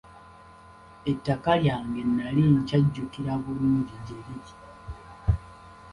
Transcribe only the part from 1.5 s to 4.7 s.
lyange nnali nkyajjukira bulungi gye liri.